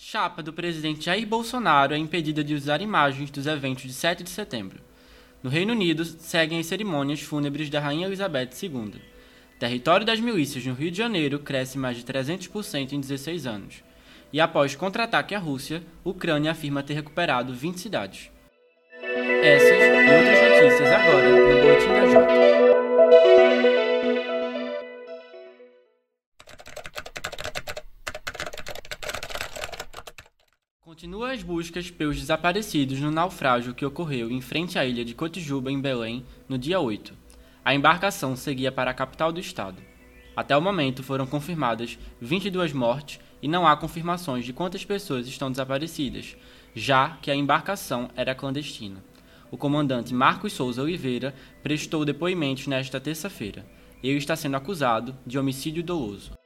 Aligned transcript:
Chapa 0.00 0.44
do 0.44 0.52
presidente 0.52 1.06
Jair 1.06 1.26
Bolsonaro 1.26 1.92
é 1.92 1.98
impedida 1.98 2.44
de 2.44 2.54
usar 2.54 2.80
imagens 2.80 3.32
dos 3.32 3.48
eventos 3.48 3.82
de 3.82 3.92
7 3.92 4.22
de 4.22 4.30
setembro. 4.30 4.80
No 5.42 5.50
Reino 5.50 5.72
Unido, 5.72 6.04
seguem 6.04 6.60
as 6.60 6.66
cerimônias 6.66 7.20
fúnebres 7.20 7.68
da 7.68 7.80
Rainha 7.80 8.06
Elizabeth 8.06 8.50
II. 8.62 8.92
Território 9.58 10.06
das 10.06 10.20
milícias 10.20 10.64
no 10.64 10.72
Rio 10.72 10.92
de 10.92 10.98
Janeiro 10.98 11.40
cresce 11.40 11.76
mais 11.76 11.96
de 11.96 12.04
300% 12.04 12.92
em 12.92 13.00
16 13.00 13.44
anos. 13.44 13.82
E 14.32 14.40
após 14.40 14.76
contra-ataque 14.76 15.34
à 15.34 15.38
Rússia, 15.40 15.82
Ucrânia 16.04 16.52
afirma 16.52 16.80
ter 16.80 16.94
recuperado 16.94 17.52
20 17.52 17.80
cidades. 17.80 18.30
Essas 19.42 19.68
e 19.68 20.14
outras 20.14 20.62
notícias 20.62 20.92
agora 20.92 21.28
no 21.28 21.60
Boletim 21.60 21.88
da 21.88 22.06
Jota. 22.06 22.37
Continua 30.88 31.32
as 31.34 31.42
buscas 31.42 31.90
pelos 31.90 32.18
desaparecidos 32.18 32.98
no 32.98 33.10
naufrágio 33.10 33.74
que 33.74 33.84
ocorreu 33.84 34.30
em 34.30 34.40
frente 34.40 34.78
à 34.78 34.86
ilha 34.86 35.04
de 35.04 35.14
Cotijuba, 35.14 35.70
em 35.70 35.78
Belém, 35.78 36.24
no 36.48 36.56
dia 36.56 36.80
8. 36.80 37.12
A 37.62 37.74
embarcação 37.74 38.34
seguia 38.34 38.72
para 38.72 38.90
a 38.90 38.94
capital 38.94 39.30
do 39.30 39.38
estado. 39.38 39.82
Até 40.34 40.56
o 40.56 40.62
momento 40.62 41.02
foram 41.02 41.26
confirmadas 41.26 41.98
22 42.22 42.72
mortes 42.72 43.20
e 43.42 43.46
não 43.46 43.66
há 43.66 43.76
confirmações 43.76 44.46
de 44.46 44.54
quantas 44.54 44.82
pessoas 44.82 45.28
estão 45.28 45.50
desaparecidas, 45.50 46.34
já 46.74 47.18
que 47.20 47.30
a 47.30 47.36
embarcação 47.36 48.08
era 48.16 48.34
clandestina. 48.34 49.04
O 49.50 49.58
comandante 49.58 50.14
Marcos 50.14 50.54
Souza 50.54 50.82
Oliveira 50.82 51.34
prestou 51.62 52.02
depoimentos 52.02 52.66
nesta 52.66 52.98
terça-feira. 52.98 53.66
Ele 54.02 54.16
está 54.16 54.34
sendo 54.34 54.56
acusado 54.56 55.14
de 55.26 55.38
homicídio 55.38 55.82
doloso. 55.82 56.38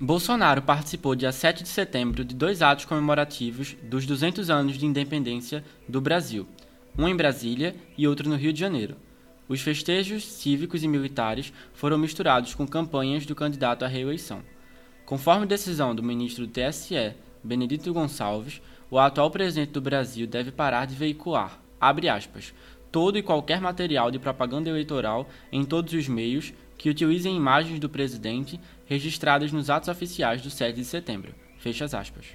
Bolsonaro 0.00 0.62
participou 0.62 1.16
dia 1.16 1.32
7 1.32 1.64
de 1.64 1.68
setembro 1.68 2.24
de 2.24 2.32
dois 2.32 2.62
atos 2.62 2.84
comemorativos 2.84 3.76
dos 3.82 4.06
200 4.06 4.48
anos 4.48 4.78
de 4.78 4.86
independência 4.86 5.64
do 5.88 6.00
Brasil, 6.00 6.46
um 6.96 7.08
em 7.08 7.16
Brasília 7.16 7.74
e 7.96 8.06
outro 8.06 8.28
no 8.28 8.36
Rio 8.36 8.52
de 8.52 8.60
Janeiro. 8.60 8.94
Os 9.48 9.60
festejos 9.60 10.24
cívicos 10.24 10.84
e 10.84 10.88
militares 10.88 11.52
foram 11.74 11.98
misturados 11.98 12.54
com 12.54 12.64
campanhas 12.64 13.26
do 13.26 13.34
candidato 13.34 13.84
à 13.84 13.88
reeleição. 13.88 14.40
Conforme 15.04 15.46
decisão 15.46 15.92
do 15.96 16.02
ministro 16.02 16.46
do 16.46 16.52
TSE, 16.52 17.14
Benedito 17.42 17.92
Gonçalves, 17.92 18.62
o 18.88 19.00
atual 19.00 19.32
presidente 19.32 19.72
do 19.72 19.80
Brasil 19.80 20.28
deve 20.28 20.52
parar 20.52 20.86
de 20.86 20.94
veicular, 20.94 21.60
abre 21.80 22.08
aspas, 22.08 22.54
todo 22.90 23.18
e 23.18 23.22
qualquer 23.22 23.60
material 23.60 24.10
de 24.10 24.18
propaganda 24.18 24.70
eleitoral 24.70 25.28
em 25.52 25.64
todos 25.64 25.92
os 25.92 26.08
meios 26.08 26.52
que 26.76 26.88
utilizem 26.88 27.36
imagens 27.36 27.80
do 27.80 27.88
presidente 27.88 28.60
registradas 28.86 29.52
nos 29.52 29.68
atos 29.68 29.88
oficiais 29.88 30.40
do 30.40 30.50
7 30.50 30.76
de 30.76 30.84
setembro. 30.84 31.34
Fecha 31.58 31.84
as 31.84 31.94
aspas. 31.94 32.26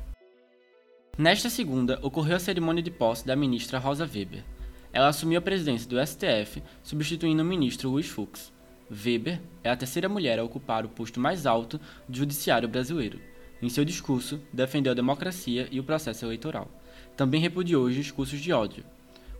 Nesta 1.17 1.49
segunda, 1.49 1.99
ocorreu 2.01 2.35
a 2.35 2.39
cerimônia 2.39 2.83
de 2.83 2.91
posse 2.91 3.25
da 3.25 3.35
ministra 3.35 3.79
Rosa 3.79 4.09
Weber. 4.11 4.43
Ela 4.91 5.07
assumiu 5.07 5.39
a 5.39 5.41
presidência 5.41 5.89
do 5.89 6.03
STF, 6.05 6.61
substituindo 6.83 7.41
o 7.41 7.45
ministro 7.45 7.89
Luiz 7.89 8.07
Fux. 8.07 8.51
Weber 8.91 9.41
é 9.63 9.69
a 9.69 9.75
terceira 9.75 10.09
mulher 10.09 10.39
a 10.39 10.43
ocupar 10.43 10.85
o 10.85 10.89
posto 10.89 11.19
mais 11.19 11.45
alto 11.45 11.79
do 12.07 12.17
judiciário 12.17 12.67
brasileiro. 12.67 13.19
Em 13.61 13.69
seu 13.69 13.85
discurso, 13.85 14.41
defendeu 14.51 14.91
a 14.91 14.95
democracia 14.95 15.67
e 15.71 15.79
o 15.79 15.83
processo 15.83 16.25
eleitoral. 16.25 16.69
Também 17.15 17.39
repudiou 17.39 17.85
os 17.85 17.95
discursos 17.95 18.39
de 18.39 18.51
ódio. 18.51 18.83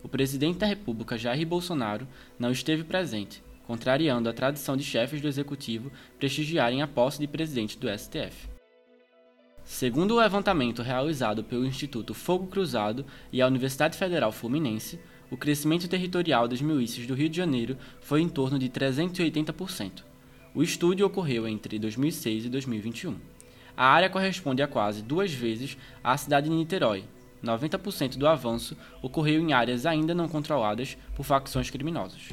O 0.04 0.08
presidente 0.08 0.58
da 0.58 0.66
República, 0.66 1.16
Jair 1.16 1.46
Bolsonaro, 1.46 2.06
não 2.38 2.52
esteve 2.52 2.84
presente, 2.84 3.42
contrariando 3.66 4.28
a 4.28 4.34
tradição 4.34 4.76
de 4.76 4.84
chefes 4.84 5.18
do 5.18 5.26
executivo 5.26 5.90
prestigiarem 6.18 6.82
a 6.82 6.86
posse 6.86 7.18
de 7.18 7.26
presidente 7.26 7.78
do 7.78 7.88
STF. 7.88 8.50
Segundo 9.64 10.12
o 10.12 10.20
levantamento 10.20 10.82
realizado 10.82 11.42
pelo 11.42 11.64
Instituto 11.64 12.12
Fogo 12.12 12.48
Cruzado 12.48 13.06
e 13.32 13.40
a 13.40 13.46
Universidade 13.46 13.96
Federal 13.96 14.30
Fluminense, 14.30 15.00
o 15.30 15.38
crescimento 15.38 15.88
territorial 15.88 16.46
das 16.46 16.60
milícias 16.60 17.06
do 17.06 17.14
Rio 17.14 17.30
de 17.30 17.38
Janeiro 17.38 17.78
foi 17.98 18.20
em 18.20 18.28
torno 18.28 18.58
de 18.58 18.68
380%. 18.68 20.04
O 20.54 20.62
estudo 20.62 21.04
ocorreu 21.06 21.48
entre 21.48 21.78
2006 21.78 22.44
e 22.44 22.48
2021. 22.50 23.16
A 23.74 23.86
área 23.86 24.10
corresponde 24.10 24.62
a 24.62 24.68
quase 24.68 25.02
duas 25.02 25.32
vezes 25.32 25.78
à 26.04 26.14
cidade 26.18 26.50
de 26.50 26.54
Niterói. 26.54 27.04
90% 27.44 28.16
do 28.16 28.26
avanço 28.26 28.76
ocorreu 29.02 29.40
em 29.40 29.52
áreas 29.52 29.86
ainda 29.86 30.14
não 30.14 30.28
controladas 30.28 30.96
por 31.14 31.24
facções 31.24 31.70
criminosas. 31.70 32.30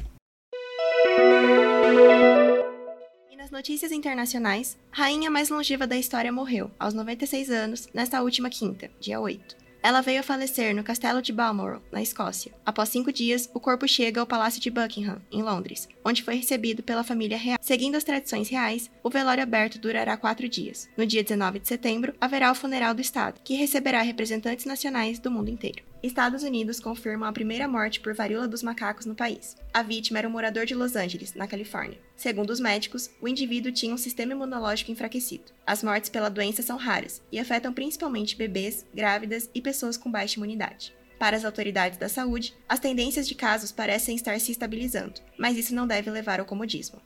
E 3.30 3.36
nas 3.36 3.50
notícias 3.50 3.92
internacionais, 3.92 4.78
rainha 4.90 5.30
mais 5.30 5.50
longeva 5.50 5.86
da 5.86 5.96
história 5.96 6.32
morreu, 6.32 6.70
aos 6.78 6.94
96 6.94 7.50
anos, 7.50 7.88
nesta 7.94 8.22
última 8.22 8.50
quinta, 8.50 8.90
dia 9.00 9.20
8. 9.20 9.61
Ela 9.82 10.00
veio 10.00 10.20
a 10.20 10.22
falecer 10.22 10.74
no 10.74 10.84
castelo 10.84 11.20
de 11.20 11.32
Balmoral, 11.32 11.82
na 11.90 12.00
Escócia. 12.00 12.52
Após 12.64 12.88
cinco 12.88 13.12
dias, 13.12 13.50
o 13.52 13.58
corpo 13.58 13.88
chega 13.88 14.20
ao 14.20 14.26
Palácio 14.26 14.60
de 14.60 14.70
Buckingham, 14.70 15.20
em 15.30 15.42
Londres, 15.42 15.88
onde 16.04 16.22
foi 16.22 16.36
recebido 16.36 16.84
pela 16.84 17.02
família 17.02 17.36
real. 17.36 17.58
Seguindo 17.60 17.96
as 17.96 18.04
tradições 18.04 18.48
reais, 18.48 18.88
o 19.02 19.10
velório 19.10 19.42
aberto 19.42 19.80
durará 19.80 20.16
quatro 20.16 20.48
dias. 20.48 20.88
No 20.96 21.04
dia 21.04 21.24
19 21.24 21.58
de 21.58 21.66
setembro, 21.66 22.14
haverá 22.20 22.52
o 22.52 22.54
funeral 22.54 22.94
do 22.94 23.00
Estado, 23.00 23.40
que 23.42 23.54
receberá 23.54 24.02
representantes 24.02 24.66
nacionais 24.66 25.18
do 25.18 25.30
mundo 25.30 25.50
inteiro. 25.50 25.91
Estados 26.02 26.42
Unidos 26.42 26.80
confirmam 26.80 27.28
a 27.28 27.32
primeira 27.32 27.68
morte 27.68 28.00
por 28.00 28.12
varíola 28.12 28.48
dos 28.48 28.60
macacos 28.60 29.06
no 29.06 29.14
país. 29.14 29.56
A 29.72 29.84
vítima 29.84 30.18
era 30.18 30.26
um 30.26 30.32
morador 30.32 30.66
de 30.66 30.74
Los 30.74 30.96
Angeles, 30.96 31.34
na 31.34 31.46
Califórnia. 31.46 32.00
Segundo 32.16 32.50
os 32.50 32.58
médicos, 32.58 33.08
o 33.20 33.28
indivíduo 33.28 33.70
tinha 33.70 33.94
um 33.94 33.98
sistema 33.98 34.32
imunológico 34.32 34.90
enfraquecido. 34.90 35.52
As 35.64 35.80
mortes 35.80 36.10
pela 36.10 36.28
doença 36.28 36.60
são 36.60 36.76
raras 36.76 37.22
e 37.30 37.38
afetam 37.38 37.72
principalmente 37.72 38.34
bebês, 38.34 38.84
grávidas 38.92 39.48
e 39.54 39.60
pessoas 39.60 39.96
com 39.96 40.10
baixa 40.10 40.38
imunidade. 40.38 40.92
Para 41.20 41.36
as 41.36 41.44
autoridades 41.44 41.98
da 41.98 42.08
saúde, 42.08 42.52
as 42.68 42.80
tendências 42.80 43.28
de 43.28 43.36
casos 43.36 43.70
parecem 43.70 44.16
estar 44.16 44.40
se 44.40 44.50
estabilizando, 44.50 45.20
mas 45.38 45.56
isso 45.56 45.72
não 45.72 45.86
deve 45.86 46.10
levar 46.10 46.40
ao 46.40 46.46
comodismo. 46.46 47.00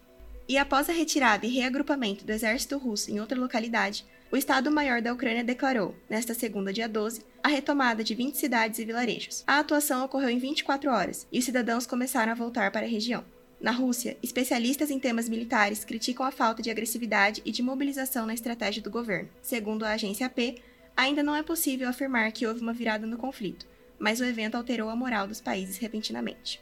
E 0.48 0.56
após 0.56 0.88
a 0.88 0.92
retirada 0.92 1.44
e 1.44 1.50
reagrupamento 1.50 2.24
do 2.24 2.32
exército 2.32 2.78
russo 2.78 3.10
em 3.10 3.20
outra 3.20 3.38
localidade, 3.38 4.06
o 4.30 4.36
Estado-Maior 4.36 5.00
da 5.00 5.12
Ucrânia 5.12 5.44
declarou, 5.44 5.94
nesta 6.10 6.34
segunda, 6.34 6.72
dia 6.72 6.88
12, 6.88 7.22
a 7.42 7.48
retomada 7.48 8.02
de 8.02 8.14
20 8.14 8.36
cidades 8.36 8.78
e 8.78 8.84
vilarejos. 8.84 9.44
A 9.46 9.60
atuação 9.60 10.04
ocorreu 10.04 10.28
em 10.28 10.38
24 10.38 10.90
horas 10.90 11.26
e 11.30 11.38
os 11.38 11.44
cidadãos 11.44 11.86
começaram 11.86 12.32
a 12.32 12.34
voltar 12.34 12.72
para 12.72 12.86
a 12.86 12.88
região. 12.88 13.24
Na 13.60 13.70
Rússia, 13.70 14.16
especialistas 14.22 14.90
em 14.90 14.98
temas 14.98 15.28
militares 15.28 15.84
criticam 15.84 16.26
a 16.26 16.32
falta 16.32 16.60
de 16.60 16.70
agressividade 16.70 17.40
e 17.44 17.52
de 17.52 17.62
mobilização 17.62 18.26
na 18.26 18.34
estratégia 18.34 18.82
do 18.82 18.90
governo. 18.90 19.30
Segundo 19.40 19.84
a 19.84 19.92
agência 19.92 20.26
AP, 20.26 20.60
ainda 20.96 21.22
não 21.22 21.34
é 21.34 21.42
possível 21.42 21.88
afirmar 21.88 22.32
que 22.32 22.46
houve 22.46 22.60
uma 22.60 22.72
virada 22.72 23.06
no 23.06 23.16
conflito, 23.16 23.66
mas 23.98 24.20
o 24.20 24.24
evento 24.24 24.56
alterou 24.56 24.90
a 24.90 24.96
moral 24.96 25.26
dos 25.26 25.40
países 25.40 25.78
repentinamente. 25.78 26.60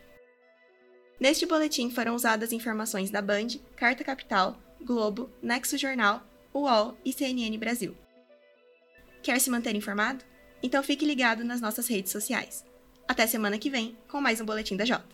Neste 1.19 1.47
boletim 1.47 1.91
foram 1.91 2.15
usadas 2.15 2.53
informações 2.53 3.11
da 3.11 3.23
Band, 3.23 3.49
Carta 3.75 4.05
Capital, 4.05 4.59
Globo, 4.83 5.31
Nexo 5.43 5.79
Jornal, 5.79 6.23
UOL 6.55 6.97
e 7.05 7.13
CNN 7.13 7.59
Brasil. 7.59 7.97
Quer 9.23 9.41
se 9.41 9.51
manter 9.51 9.75
informado? 9.75 10.25
Então 10.63 10.85
fique 10.85 11.05
ligado 11.05 11.45
nas 11.45 11.61
nossas 11.61 11.89
redes 11.89 12.13
sociais. 12.13 12.65
Até 13.09 13.27
semana 13.27 13.59
que 13.59 13.69
vem 13.69 13.97
com 14.09 14.21
mais 14.21 14.41
um 14.41 14.45
Boletim 14.45 14.77
da 14.77 14.85
Jota. 14.85 15.14